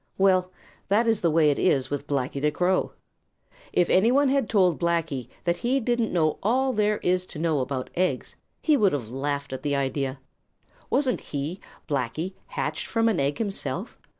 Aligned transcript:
Well, 0.17 0.51
that 0.87 1.05
is 1.05 1.21
the 1.21 1.29
way 1.29 1.51
it 1.51 1.59
is 1.59 1.91
with 1.91 2.07
Blacky 2.07 2.41
the 2.41 2.49
Crow. 2.49 2.93
If 3.71 3.87
any 3.87 4.11
one 4.11 4.29
had 4.29 4.49
told 4.49 4.79
Blacky 4.79 5.27
that 5.43 5.57
he 5.57 5.79
didn't 5.79 6.11
know 6.11 6.39
all 6.41 6.73
there 6.73 6.97
is 7.03 7.27
to 7.27 7.37
know 7.37 7.59
about 7.59 7.91
eggs, 7.93 8.35
he 8.63 8.75
would 8.75 8.93
have 8.93 9.11
laughed 9.11 9.53
at 9.53 9.61
the 9.61 9.75
idea. 9.75 10.19
Wasn't 10.89 11.21
he, 11.21 11.59
Blacky, 11.87 12.33
hatched 12.47 12.87
from 12.87 13.07
an 13.09 13.19
egg 13.19 13.37
himself? 13.37 13.99